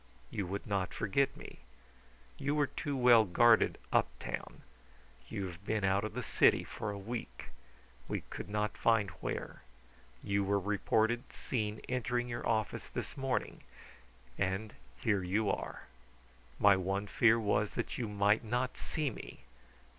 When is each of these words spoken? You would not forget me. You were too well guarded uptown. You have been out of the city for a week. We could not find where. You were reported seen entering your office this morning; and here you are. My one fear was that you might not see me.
You 0.31 0.47
would 0.47 0.65
not 0.65 0.95
forget 0.95 1.37
me. 1.37 1.59
You 2.39 2.55
were 2.55 2.65
too 2.65 2.97
well 2.97 3.23
guarded 3.23 3.77
uptown. 3.93 4.63
You 5.29 5.45
have 5.45 5.63
been 5.63 5.83
out 5.83 6.03
of 6.03 6.15
the 6.15 6.23
city 6.23 6.63
for 6.63 6.89
a 6.89 6.97
week. 6.97 7.49
We 8.07 8.21
could 8.31 8.49
not 8.49 8.75
find 8.75 9.11
where. 9.21 9.61
You 10.23 10.43
were 10.43 10.59
reported 10.59 11.31
seen 11.31 11.81
entering 11.87 12.27
your 12.27 12.47
office 12.49 12.87
this 12.87 13.15
morning; 13.15 13.61
and 14.39 14.73
here 14.97 15.21
you 15.21 15.51
are. 15.51 15.83
My 16.57 16.75
one 16.75 17.05
fear 17.05 17.39
was 17.39 17.69
that 17.77 17.99
you 17.99 18.07
might 18.07 18.43
not 18.43 18.77
see 18.77 19.11
me. 19.11 19.41